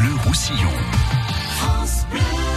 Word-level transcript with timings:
Bleu 0.00 0.14
Roussillon. 0.24 0.70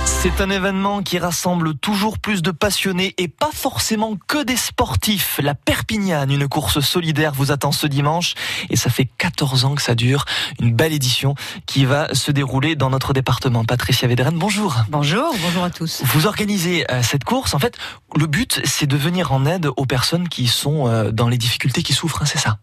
C'est 0.06 0.40
un 0.40 0.50
événement 0.50 1.04
qui 1.04 1.20
rassemble 1.20 1.76
toujours 1.76 2.18
plus 2.18 2.42
de 2.42 2.52
passionnés 2.52 3.14
et 3.18 3.28
pas 3.28 3.50
forcément 3.54 4.18
que 4.28 4.46
des 4.46 4.56
sportifs. 4.56 5.42
La 5.44 5.54
Perpignane, 5.54 6.32
une 6.32 6.48
course 6.48 6.80
solidaire, 6.80 7.34
vous 7.34 7.52
attend 7.52 7.74
ce 7.74 7.86
dimanche 7.86 8.36
et 8.70 8.78
ça 8.78 8.90
fait 8.90 9.10
14 9.18 9.66
ans 9.66 9.76
que 9.76 9.82
ça 9.82 9.94
dure. 9.94 10.24
Une 10.62 10.74
belle 10.74 10.94
édition 10.94 11.36
qui 11.66 11.84
va 11.84 12.14
se 12.16 12.32
dérouler 12.32 12.78
dans 12.78 12.90
notre 12.90 13.12
département. 13.12 13.66
Patricia 13.66 14.08
Védren, 14.08 14.38
bonjour. 14.38 14.78
Bonjour, 14.88 15.36
bonjour 15.42 15.66
à 15.66 15.70
tous. 15.70 16.02
Vous 16.06 16.28
organisez 16.28 16.90
euh, 16.90 17.04
cette 17.04 17.26
course. 17.26 17.54
En 17.54 17.60
fait, 17.60 17.78
le 18.16 18.28
but, 18.28 18.62
c'est 18.64 18.88
de 18.88 18.96
venir 18.96 19.34
en 19.34 19.46
aide 19.46 19.68
aux 19.76 19.86
personnes 19.86 20.30
qui 20.30 20.48
sont 20.48 20.88
euh, 20.88 21.12
dans 21.12 21.28
les 21.28 21.38
difficultés, 21.38 21.84
qui 21.84 21.92
souffrent, 21.92 22.22
hein, 22.22 22.26
c'est 22.26 22.40
ça? 22.40 22.60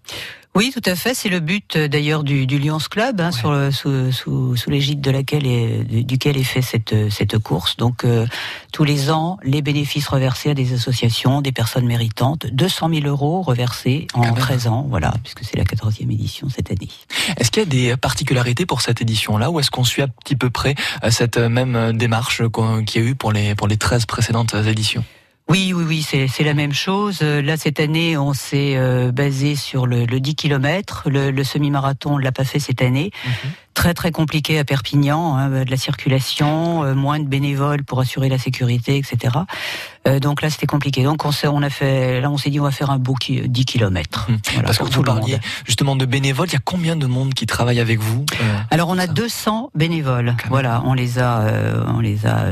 Oui, 0.57 0.73
tout 0.75 0.83
à 0.85 0.97
fait. 0.97 1.15
C'est 1.15 1.29
le 1.29 1.39
but 1.39 1.77
euh, 1.77 1.87
d'ailleurs 1.87 2.25
du, 2.25 2.45
du 2.45 2.59
Lions 2.59 2.79
Club, 2.79 3.21
hein, 3.21 3.31
sur 3.31 3.53
le, 3.53 3.71
sous, 3.71 4.11
sous, 4.11 4.57
sous 4.57 4.71
l'égide 4.71 5.01
de 5.01 5.13
laquelle 5.13 5.47
est, 5.47 5.85
duquel 6.03 6.37
est 6.37 6.43
fait 6.43 6.61
cette, 6.61 7.09
cette 7.09 7.39
course. 7.39 7.77
Donc 7.77 8.05
euh, 8.05 8.27
tous 8.73 8.83
les 8.83 9.13
ans, 9.13 9.39
les 9.45 9.63
bénéfices 9.63 10.09
reversés 10.09 10.51
à 10.51 10.55
des 10.55 10.73
associations, 10.73 11.41
des 11.41 11.53
personnes 11.53 11.87
méritantes, 11.87 12.47
200 12.47 12.91
000 12.93 13.07
euros 13.07 13.43
reversés 13.43 14.09
en 14.15 14.33
13 14.33 14.67
ans, 14.67 14.87
voilà, 14.91 15.15
puisque 15.23 15.45
c'est 15.45 15.57
la 15.57 15.65
14e 15.65 16.11
édition 16.11 16.49
cette 16.49 16.73
année. 16.73 16.89
Est-ce 17.37 17.53
qu'il 17.53 17.63
y 17.63 17.67
a 17.67 17.69
des 17.69 17.97
particularités 17.97 18.67
pour 18.67 18.81
cette 18.81 19.01
édition-là, 19.01 19.53
ou 19.53 19.61
est-ce 19.61 19.71
qu'on 19.71 19.85
suit 19.85 20.03
à 20.03 20.09
petit 20.09 20.35
peu 20.35 20.51
près 20.51 20.75
euh, 21.05 21.13
cette 21.13 21.39
même 21.39 21.97
démarche 21.97 22.43
qu'il 22.87 23.03
y 23.03 23.05
a 23.07 23.09
eu 23.09 23.15
pour 23.15 23.31
les, 23.31 23.55
pour 23.55 23.69
les 23.69 23.77
13 23.77 24.07
précédentes 24.07 24.55
éditions? 24.55 25.05
Oui, 25.51 25.73
oui, 25.75 25.85
oui, 25.85 26.29
c'est 26.29 26.45
la 26.45 26.55
même 26.55 26.73
chose. 26.73 27.19
Euh, 27.23 27.43
là, 27.43 27.57
cette 27.57 27.81
année, 27.81 28.17
on 28.17 28.35
s'est 28.35 28.77
euh, 28.77 29.11
basé 29.11 29.57
sur 29.57 29.85
le, 29.85 30.07
le 30.07 30.21
10 30.21 30.37
km. 30.37 31.11
Le, 31.11 31.43
semi-marathon, 31.43 32.15
on 32.15 32.19
l'a 32.19 32.31
pas 32.31 32.45
fait 32.45 32.61
cette 32.61 32.83
année. 32.83 33.11
Mhm 33.27 33.51
très 33.75 33.95
très 33.95 34.11
compliqué 34.11 34.59
à 34.59 34.65
Perpignan, 34.65 35.37
hein, 35.37 35.65
de 35.65 35.71
la 35.71 35.77
circulation, 35.77 36.85
euh, 36.85 36.95
moins 36.95 37.19
de 37.19 37.27
bénévoles 37.27 37.85
pour 37.85 38.01
assurer 38.01 38.29
la 38.29 38.39
sécurité, 38.39 38.97
etc. 38.97 39.39
Euh, 40.07 40.19
donc 40.19 40.43
là, 40.43 40.51
c'était 40.51 40.67
compliqué. 40.67 41.03
Donc 41.03 41.25
on, 41.25 41.31
on 41.45 41.63
a 41.63 41.71
fait, 41.71 42.21
là, 42.21 42.31
on 42.31 42.37
s'est 42.37 42.51
dit, 42.51 42.61
on 42.61 42.65
va 42.65 42.71
faire 42.71 42.91
un 42.91 42.99
beau 42.99 43.17
10 43.21 43.65
km. 43.65 44.29
Mmh. 44.29 44.37
Voilà, 44.53 44.67
Parce 44.67 44.79
que 44.79 44.85
vous 44.85 45.03
parliez 45.03 45.39
justement 45.67 45.97
de 45.97 46.05
bénévoles. 46.05 46.49
Il 46.49 46.55
y 46.55 46.57
a 46.57 46.61
combien 46.65 46.97
de 46.97 47.07
monde 47.07 47.35
qui 47.35 47.47
travaille 47.47 47.81
avec 47.81 48.01
vous 48.01 48.25
euh, 48.41 48.59
Alors 48.71 48.89
on 48.89 48.99
a 48.99 49.07
200 49.07 49.71
bénévoles. 49.75 50.35
Voilà, 50.49 50.83
on 50.85 50.95
les 50.95 51.19
a, 51.19 51.45
on 51.87 52.01
les 52.01 52.27
a 52.27 52.47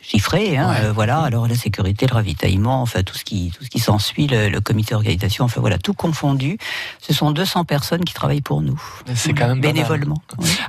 chiffrés. 0.00 0.56
Hein, 0.56 0.92
voilà. 0.94 1.20
Alors 1.20 1.46
la 1.46 1.54
sécurité, 1.54 2.06
le 2.06 2.14
ravitaillement, 2.14 2.82
enfin 2.82 3.02
tout 3.02 3.16
ce 3.16 3.24
qui, 3.24 3.52
tout 3.56 3.64
ce 3.64 3.70
qui 3.70 3.78
s'ensuit, 3.78 4.26
le, 4.26 4.48
le 4.48 4.60
comité 4.60 4.94
d'organisation, 4.94 5.44
enfin 5.44 5.60
voilà, 5.60 5.78
tout 5.78 5.94
confondu. 5.94 6.58
Ce 7.00 7.14
sont 7.14 7.30
200 7.30 7.64
personnes 7.64 8.04
qui 8.04 8.14
travaillent 8.14 8.40
pour 8.40 8.60
nous. 8.60 8.80
C'est 9.14 9.32
quand 9.32 9.48
même 9.48 9.60
bénévolement. 9.60 10.09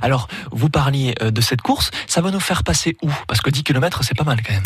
Alors, 0.02 0.28
vous 0.50 0.68
parliez 0.68 1.14
euh, 1.22 1.30
de 1.30 1.40
cette 1.40 1.62
course, 1.62 1.90
ça 2.06 2.20
va 2.20 2.30
nous 2.30 2.40
faire 2.40 2.64
passer 2.64 2.96
où? 3.02 3.10
Parce 3.26 3.40
que 3.40 3.50
10 3.50 3.64
km, 3.64 4.02
c'est 4.02 4.16
pas 4.16 4.24
mal 4.24 4.42
quand 4.42 4.52
même. 4.52 4.62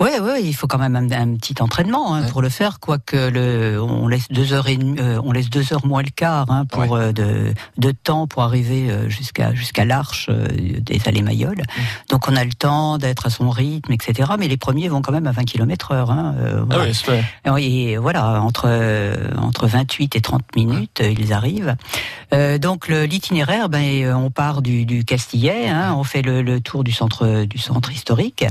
Oui, 0.00 0.10
oui, 0.20 0.42
il 0.44 0.54
faut 0.54 0.66
quand 0.66 0.78
même 0.78 0.96
un, 0.96 1.34
petit 1.36 1.54
entraînement 1.60 2.14
hein, 2.14 2.22
pour 2.24 2.42
le 2.42 2.48
faire, 2.48 2.80
quoique 2.80 3.16
le, 3.16 3.80
on 3.80 4.08
laisse 4.08 4.28
deux 4.28 4.52
heures 4.52 4.68
et 4.68 4.78
euh, 4.98 5.20
on 5.24 5.32
laisse 5.32 5.50
deux 5.50 5.72
heures 5.72 5.86
moins 5.86 6.02
le 6.02 6.10
quart 6.10 6.50
hein, 6.50 6.64
pour 6.66 6.96
euh, 6.96 7.12
de, 7.12 7.54
de, 7.78 7.90
temps 7.90 8.26
pour 8.26 8.42
arriver 8.42 8.90
jusqu'à 9.08 9.54
jusqu'à 9.54 9.84
l'arche 9.84 10.28
des 10.30 11.00
allées 11.06 11.22
Mayol. 11.22 11.62
Donc 12.10 12.28
on 12.28 12.36
a 12.36 12.44
le 12.44 12.52
temps 12.52 12.98
d'être 12.98 13.26
à 13.26 13.30
son 13.30 13.50
rythme, 13.50 13.92
etc. 13.92 14.32
Mais 14.38 14.48
les 14.48 14.56
premiers 14.56 14.88
vont 14.88 15.00
quand 15.00 15.12
même 15.12 15.26
à 15.26 15.32
20 15.32 15.44
km 15.44 15.92
heure. 15.92 16.10
Hein, 16.10 16.34
voilà. 16.68 16.92
Ah 17.44 17.52
oui, 17.52 17.88
et 17.88 17.96
voilà, 17.96 18.42
entre 18.42 18.68
entre 19.38 19.66
28 19.66 20.16
et 20.16 20.20
30 20.20 20.56
minutes, 20.56 21.02
ils 21.02 21.32
arrivent. 21.32 21.76
donc 22.60 22.88
l'itinéraire, 22.88 23.68
ben 23.68 24.13
on 24.14 24.30
part 24.30 24.62
du, 24.62 24.84
du 24.84 25.04
Castillet, 25.04 25.68
hein, 25.68 25.94
on 25.96 26.04
fait 26.04 26.22
le, 26.22 26.60
tour 26.60 26.84
du 26.84 26.92
centre 26.92 27.44
du 27.44 27.58
centre 27.58 27.92
historique, 27.92 28.44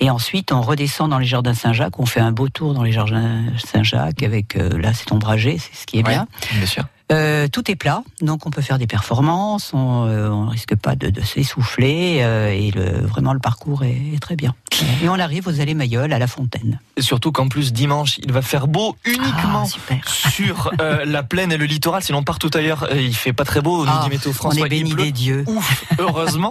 et 0.00 0.10
ensuite 0.10 0.52
on 0.52 0.60
redescend 0.60 1.10
dans 1.10 1.18
les 1.18 1.26
jardins 1.26 1.54
Saint-Jacques. 1.54 1.98
On 1.98 2.06
fait 2.06 2.20
un 2.20 2.32
beau 2.32 2.48
tour 2.48 2.74
dans 2.74 2.82
les 2.82 2.92
jardins 2.92 3.44
Saint-Jacques 3.58 4.22
avec 4.22 4.56
euh, 4.56 4.78
là 4.78 4.92
c'est 4.92 5.10
ombragé, 5.12 5.58
c'est 5.58 5.74
ce 5.74 5.86
qui 5.86 5.98
est 5.98 6.02
bien. 6.02 6.26
Bien 6.52 6.66
sûr. 6.66 6.84
Euh, 7.10 7.48
tout 7.48 7.70
est 7.70 7.74
plat, 7.74 8.02
donc 8.20 8.44
on 8.44 8.50
peut 8.50 8.60
faire 8.60 8.78
des 8.78 8.86
performances, 8.86 9.72
on, 9.72 10.04
euh, 10.06 10.28
on 10.28 10.46
risque 10.46 10.76
pas 10.76 10.94
de, 10.94 11.08
de 11.08 11.22
s'essouffler 11.22 12.18
euh, 12.20 12.50
et 12.50 12.70
le, 12.70 13.06
vraiment 13.06 13.32
le 13.32 13.38
parcours 13.38 13.82
est, 13.82 13.96
est, 14.14 14.20
très 14.20 14.36
bien. 14.36 14.54
Et 15.02 15.08
on 15.08 15.18
arrive 15.18 15.48
aux 15.48 15.60
allées 15.60 15.74
Mayol 15.74 16.12
à 16.12 16.18
la 16.18 16.26
Fontaine. 16.26 16.80
Et 16.96 17.02
surtout 17.02 17.32
qu'en 17.32 17.48
plus 17.48 17.72
dimanche 17.72 18.18
il 18.18 18.32
va 18.32 18.42
faire 18.42 18.68
beau 18.68 18.96
uniquement 19.04 19.66
ah, 19.90 19.94
sur 20.30 20.70
euh, 20.80 21.04
la 21.04 21.22
plaine 21.22 21.52
et 21.52 21.56
le 21.56 21.64
littoral. 21.64 22.02
Sinon 22.02 22.22
partout 22.22 22.50
ailleurs 22.54 22.88
il 22.94 23.14
fait 23.14 23.32
pas 23.32 23.44
très 23.44 23.60
beau. 23.60 23.84
Nous 23.84 23.92
dit 24.04 24.10
Météo 24.10 24.32
France. 24.32 24.54
On 24.58 24.64
est 24.64 24.68
béni 24.68 24.94
des 24.94 25.12
dieux. 25.12 25.44
Ouf, 25.46 25.84
heureusement. 25.98 26.50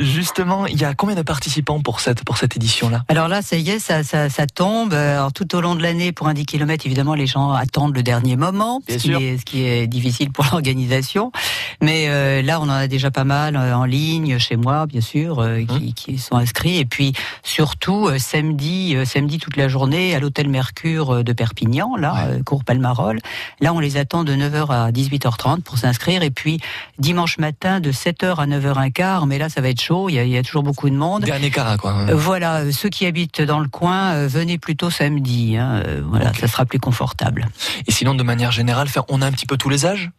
justement, 0.00 0.66
il 0.66 0.80
y 0.80 0.84
a 0.84 0.94
combien 0.94 1.16
de 1.16 1.22
participants 1.22 1.80
pour 1.80 2.00
cette 2.00 2.24
pour 2.24 2.38
cette 2.38 2.56
édition 2.56 2.88
là 2.88 3.04
Alors 3.08 3.28
là, 3.28 3.42
ça 3.42 3.56
y 3.56 3.70
est, 3.70 3.78
ça, 3.78 4.02
ça, 4.02 4.28
ça 4.28 4.46
tombe. 4.46 4.92
Alors, 4.92 5.32
tout 5.32 5.54
au 5.54 5.60
long 5.60 5.74
de 5.74 5.82
l'année, 5.82 6.12
pour 6.12 6.28
un 6.28 6.34
10 6.34 6.46
km, 6.46 6.86
évidemment, 6.86 7.14
les 7.14 7.26
gens 7.26 7.52
attendent 7.52 7.94
le 7.94 8.02
dernier 8.02 8.36
moment. 8.36 8.82
Est, 8.88 9.44
qui 9.44 9.64
est 9.64 9.86
difficile 9.86 10.30
pour 10.30 10.44
l'organisation. 10.52 11.32
Mais 11.82 12.08
euh, 12.08 12.42
là, 12.42 12.60
on 12.60 12.64
en 12.64 12.70
a 12.70 12.88
déjà 12.88 13.10
pas 13.10 13.24
mal 13.24 13.56
euh, 13.56 13.74
en 13.74 13.84
ligne, 13.84 14.38
chez 14.38 14.56
moi, 14.56 14.86
bien 14.86 15.00
sûr, 15.00 15.40
euh, 15.40 15.64
qui, 15.64 15.90
mmh. 15.90 15.92
qui, 15.94 16.18
sont 16.18 16.36
inscrits. 16.36 16.78
Et 16.78 16.84
puis, 16.84 17.14
surtout, 17.42 18.08
euh, 18.08 18.18
samedi, 18.18 18.94
euh, 18.96 19.04
samedi 19.04 19.38
toute 19.38 19.56
la 19.56 19.68
journée, 19.68 20.14
à 20.14 20.20
l'hôtel 20.20 20.48
Mercure 20.48 21.24
de 21.24 21.32
Perpignan, 21.32 21.96
là, 21.96 22.28
ouais. 22.28 22.42
cours 22.42 22.64
Palmarol. 22.64 23.20
Là, 23.60 23.72
on 23.72 23.80
les 23.80 23.96
attend 23.96 24.24
de 24.24 24.34
9h 24.34 24.70
à 24.70 24.90
18h30 24.92 25.62
pour 25.62 25.78
s'inscrire. 25.78 26.22
Et 26.22 26.30
puis, 26.30 26.60
dimanche 26.98 27.38
matin, 27.38 27.80
de 27.80 27.92
7h 27.92 28.36
à 28.36 28.46
9h15. 28.46 29.26
Mais 29.26 29.38
là, 29.38 29.48
ça 29.48 29.60
va 29.62 29.70
être 29.70 29.80
chaud. 29.80 30.10
Il 30.10 30.16
y 30.16 30.18
a, 30.18 30.24
il 30.24 30.30
y 30.30 30.38
a 30.38 30.42
toujours 30.42 30.62
beaucoup 30.62 30.90
de 30.90 30.96
monde. 30.96 31.24
Dernier 31.24 31.50
cara, 31.50 31.78
quoi. 31.78 31.92
Hein. 31.92 32.06
voilà. 32.12 32.70
Ceux 32.72 32.90
qui 32.90 33.06
habitent 33.06 33.40
dans 33.40 33.60
le 33.60 33.68
coin, 33.68 34.26
venez 34.26 34.58
plutôt 34.58 34.90
samedi. 34.90 35.56
Hein, 35.56 35.82
voilà, 36.04 36.30
okay. 36.30 36.40
ça 36.40 36.48
sera 36.48 36.66
plus 36.66 36.78
confortable. 36.78 37.48
Et 37.86 37.92
sinon, 37.92 38.14
de 38.14 38.22
manière 38.22 38.52
générale, 38.52 38.88
on 39.08 39.22
a 39.22 39.26
un 39.26 39.32
petit 39.32 39.46
peu 39.46 39.56
tous 39.56 39.70
les 39.70 39.86
âges? 39.86 40.10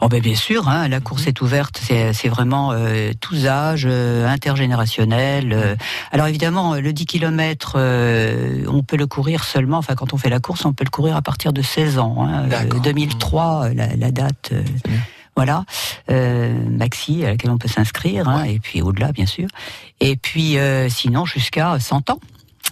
Oh 0.00 0.08
ben 0.08 0.20
bien 0.20 0.34
sûr, 0.34 0.68
hein, 0.68 0.88
la 0.88 1.00
course 1.00 1.26
est 1.26 1.40
ouverte, 1.40 1.80
c'est 1.80 2.28
vraiment 2.28 2.72
euh, 2.72 3.12
tous 3.20 3.46
âges, 3.46 3.86
euh, 3.86 4.26
intergénérationnel. 4.26 5.52
Euh. 5.52 5.76
Alors 6.12 6.26
évidemment, 6.26 6.74
le 6.74 6.92
10 6.92 7.06
km, 7.06 7.74
euh, 7.76 8.64
on 8.68 8.82
peut 8.82 8.96
le 8.96 9.06
courir 9.06 9.44
seulement, 9.44 9.78
enfin 9.78 9.94
quand 9.94 10.12
on 10.12 10.16
fait 10.16 10.30
la 10.30 10.40
course, 10.40 10.64
on 10.64 10.72
peut 10.72 10.84
le 10.84 10.90
courir 10.90 11.16
à 11.16 11.22
partir 11.22 11.52
de 11.52 11.62
16 11.62 11.98
ans. 11.98 12.26
Hein, 12.28 12.48
2003, 12.82 13.70
la, 13.74 13.94
la 13.96 14.10
date. 14.10 14.52
Voilà, 15.36 15.64
maxi 16.08 17.24
à 17.24 17.30
laquelle 17.30 17.50
on 17.50 17.56
peut 17.56 17.68
s'inscrire, 17.68 18.28
hein, 18.28 18.42
ouais. 18.42 18.54
et 18.54 18.58
puis 18.58 18.82
au-delà 18.82 19.12
bien 19.12 19.24
sûr. 19.24 19.48
Et 20.00 20.16
puis 20.16 20.56
sinon 20.88 21.24
jusqu'à 21.24 21.78
100 21.78 22.10
ans. 22.10 22.20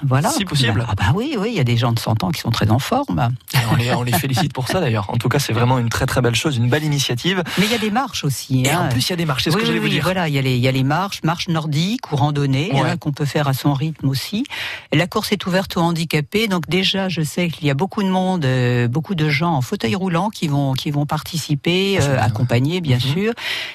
Voilà. 0.07 0.31
Si 0.31 0.45
possible. 0.45 0.85
Ah 0.89 0.95
bah 0.95 1.13
oui, 1.15 1.37
oui, 1.39 1.51
il 1.53 1.57
y 1.57 1.61
a 1.61 1.65
des 1.65 1.77
gens 1.77 1.93
de 1.93 1.99
100 1.99 2.25
ans 2.25 2.31
qui 2.31 2.41
sont 2.41 2.51
très 2.51 2.71
en 2.71 2.79
forme. 2.79 3.31
On 3.71 3.77
les, 3.77 3.93
on 3.93 4.03
les 4.03 4.13
félicite 4.13 4.53
pour 4.53 4.69
ça 4.69 4.81
d'ailleurs. 4.81 5.11
En 5.11 5.17
tout 5.17 5.29
cas, 5.29 5.39
c'est 5.39 5.53
vraiment 5.53 5.79
une 5.79 5.89
très 5.89 6.07
très 6.07 6.21
belle 6.21 6.35
chose, 6.35 6.57
une 6.57 6.69
belle 6.69 6.85
initiative. 6.85 7.43
Mais 7.59 7.67
il 7.67 7.73
y 7.73 7.75
a 7.75 7.79
des 7.79 7.91
marches 7.91 8.25
aussi. 8.25 8.63
Et 8.65 8.71
hein. 8.71 8.87
en 8.87 8.89
plus, 8.89 9.07
il 9.09 9.11
y 9.11 9.13
a 9.13 9.17
des 9.17 9.27
marches, 9.27 9.45
c'est 9.45 9.51
ce 9.51 9.57
oui, 9.57 9.63
que 9.63 9.67
j'allais 9.67 9.79
oui, 9.79 9.87
vous 9.87 9.93
dire. 9.93 10.03
Voilà, 10.03 10.29
il 10.29 10.35
y, 10.35 10.39
a 10.39 10.43
les, 10.43 10.57
il 10.57 10.63
y 10.63 10.69
a 10.69 10.73
les 10.73 10.85
marches, 10.85 11.23
marches 11.23 11.49
nordiques 11.49 12.13
ou 12.13 12.17
randonnées, 12.17 12.71
ouais. 12.73 12.81
hein, 12.81 12.97
qu'on 12.97 13.13
peut 13.13 13.25
faire 13.25 13.49
à 13.49 13.53
son 13.53 13.75
rythme 13.75 14.09
aussi. 14.09 14.45
La 14.93 15.07
course 15.07 15.33
est 15.33 15.47
ouverte 15.47 15.77
aux 15.77 15.81
handicapés, 15.81 16.49
donc 16.49 16.69
déjà, 16.69 17.09
je 17.09 17.23
sais 17.23 17.49
qu'il 17.49 17.67
y 17.67 17.71
a 17.71 17.75
beaucoup 17.75 18.03
de 18.03 18.09
monde, 18.09 18.45
euh, 18.45 18.89
beaucoup 18.89 19.15
de 19.15 19.29
gens 19.29 19.53
en 19.53 19.61
fauteuil 19.61 19.95
roulant 19.95 20.31
qui 20.31 20.49
vont 20.49 20.73
qui 20.73 20.91
vont 20.91 21.07
participer, 21.07 21.99
euh, 22.01 22.21
accompagnés 22.21 22.81
bien 22.81 22.97
mmh. 22.97 23.01
sûr. 23.01 23.33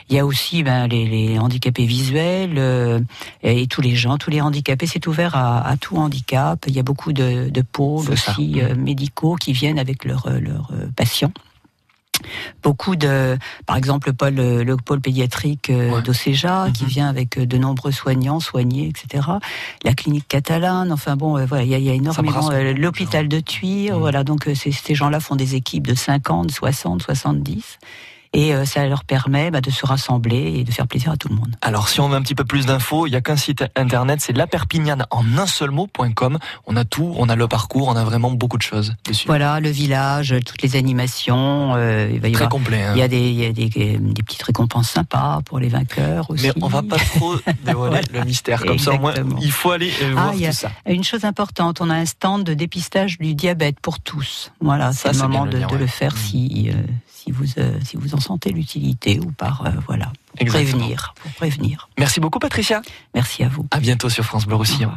Il 0.09 0.15
y 0.15 0.19
a 0.19 0.25
aussi 0.25 0.63
ben, 0.63 0.87
les, 0.87 1.05
les 1.05 1.39
handicapés 1.39 1.85
visuels 1.85 2.55
euh, 2.57 2.99
et 3.41 3.67
tous 3.67 3.81
les 3.81 3.95
gens, 3.95 4.17
tous 4.17 4.29
les 4.29 4.41
handicapés. 4.41 4.87
C'est 4.87 5.07
ouvert 5.07 5.35
à, 5.35 5.67
à 5.67 5.77
tout 5.77 5.97
handicap. 6.13 6.65
Il 6.67 6.75
y 6.75 6.79
a 6.79 6.83
beaucoup 6.83 7.13
de, 7.13 7.49
de 7.49 7.61
pôles 7.61 8.11
aussi 8.11 8.61
euh, 8.61 8.75
médicaux 8.75 9.35
qui 9.35 9.53
viennent 9.53 9.79
avec 9.79 10.05
leurs 10.05 10.29
leur, 10.29 10.69
euh, 10.73 10.87
patients 10.95 11.31
beaucoup 12.61 12.95
de, 12.95 13.37
par 13.65 13.77
exemple 13.77 14.09
le 14.09 14.13
pôle, 14.13 14.35
le 14.35 14.77
pôle 14.77 15.01
pédiatrique 15.01 15.69
euh, 15.69 15.91
ouais. 15.91 16.01
d'Océja, 16.01 16.67
mm 16.67 16.73
qui 16.73 16.85
vient 16.85 17.07
avec 17.07 17.37
de 17.37 17.57
nombreux 17.57 17.91
soignants, 17.91 18.39
soignés, 18.39 18.87
etc. 18.87 19.27
La 19.83 19.93
clinique 19.93 20.27
catalane, 20.27 20.91
enfin 20.91 21.15
bon, 21.15 21.37
euh, 21.37 21.45
voilà, 21.45 21.63
il 21.63 21.69
y, 21.69 21.75
a, 21.75 21.77
y 21.77 21.89
a 21.89 21.93
énormément 21.93 22.49
euh, 22.51 22.73
l'hôpital 22.73 23.27
de 23.27 23.39
Tuire, 23.39 23.97
mmh. 23.97 23.99
voilà, 23.99 24.23
donc 24.23 24.49
ces 24.55 24.95
gens-là 24.95 25.19
font 25.19 25.35
des 25.35 25.55
équipes 25.55 25.87
de 25.87 25.95
50, 25.95 26.51
60, 26.51 27.03
70 27.03 27.79
et 28.33 28.53
euh, 28.53 28.65
ça 28.65 28.85
leur 28.87 29.03
permet 29.03 29.51
bah, 29.51 29.61
de 29.61 29.69
se 29.69 29.85
rassembler 29.85 30.55
et 30.57 30.63
de 30.63 30.71
faire 30.71 30.87
plaisir 30.87 31.11
à 31.11 31.17
tout 31.17 31.29
le 31.29 31.35
monde. 31.35 31.55
Alors 31.61 31.87
si 31.87 31.99
on 31.99 32.09
veut 32.09 32.15
un 32.15 32.21
petit 32.21 32.35
peu 32.35 32.45
plus 32.45 32.65
d'infos, 32.65 33.07
il 33.07 33.11
n'y 33.11 33.15
a 33.15 33.21
qu'un 33.21 33.37
site 33.37 33.63
internet, 33.75 34.19
c'est 34.21 34.33
laperpignane 34.33 35.05
en 35.11 35.23
un 35.37 35.45
seul 35.45 35.71
mot.com. 35.71 36.39
On 36.65 36.75
a 36.75 36.83
tout, 36.83 37.13
on 37.17 37.29
a 37.29 37.35
le 37.35 37.47
parcours, 37.47 37.87
on 37.87 37.95
a 37.95 38.03
vraiment 38.03 38.31
beaucoup 38.31 38.57
de 38.57 38.63
choses 38.63 38.95
dessus. 39.05 39.27
Voilà, 39.27 39.59
le 39.59 39.69
village, 39.69 40.35
toutes 40.45 40.61
les 40.63 40.75
animations. 40.75 41.75
Euh, 41.75 42.09
il 42.11 42.19
va 42.19 42.27
y 42.27 42.31
Très 42.31 42.45
avoir, 42.45 42.49
complet. 42.49 42.81
Hein. 42.81 42.93
Il 42.95 42.99
y 42.99 43.03
a, 43.03 43.07
des, 43.07 43.29
il 43.29 43.35
y 43.35 43.45
a 43.45 43.51
des, 43.51 43.69
des, 43.69 44.23
petites 44.23 44.43
récompenses 44.43 44.89
sympas 44.89 45.41
pour 45.45 45.59
les 45.59 45.69
vainqueurs 45.69 46.29
aussi. 46.29 46.47
Mais 46.47 46.53
on 46.61 46.67
va 46.67 46.81
pas 46.81 46.97
trop 46.97 47.35
dévoiler 47.65 48.01
voilà. 48.01 48.01
le 48.13 48.25
mystère. 48.25 48.61
Comme 48.61 48.73
Exactement. 48.73 49.13
ça, 49.13 49.21
au 49.21 49.25
moins, 49.25 49.37
il 49.41 49.51
faut 49.51 49.71
aller 49.71 49.91
euh, 50.01 50.11
voir 50.11 50.31
ah, 50.31 50.35
y 50.35 50.45
a 50.45 50.49
tout 50.49 50.57
ça. 50.57 50.71
Une 50.87 51.03
chose 51.03 51.25
importante, 51.25 51.81
on 51.81 51.89
a 51.89 51.95
un 51.95 52.05
stand 52.05 52.43
de 52.43 52.53
dépistage 52.53 53.19
du 53.19 53.35
diabète 53.35 53.79
pour 53.79 53.99
tous. 53.99 54.51
Voilà, 54.59 54.91
c'est 54.91 55.11
le 55.11 55.17
moment 55.19 55.45
de, 55.45 55.57
bien, 55.57 55.67
de 55.67 55.73
ouais. 55.73 55.79
le 55.79 55.87
faire 55.87 56.13
mmh. 56.13 56.17
si 56.17 56.71
si 57.23 57.31
vous 57.31 57.45
si 57.45 57.95
vous 57.95 58.15
en 58.15 58.19
sentez 58.23 58.51
l'utilité 58.51 59.19
ou 59.19 59.31
par 59.31 59.63
voilà 59.85 60.11
prévenir 60.45 61.13
pour 61.21 61.31
prévenir. 61.33 61.89
Merci 61.99 62.19
beaucoup 62.19 62.39
Patricia. 62.39 62.81
Merci 63.13 63.43
à 63.43 63.49
vous. 63.49 63.67
À 63.71 63.79
bientôt 63.79 64.09
sur 64.09 64.23
France 64.25 64.45
Bleu 64.45 64.55
Roussillon. 64.55 64.91